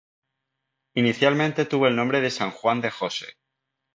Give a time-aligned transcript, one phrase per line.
[0.95, 3.35] Inicialmente tuvo el nombre de San Juan de Jose.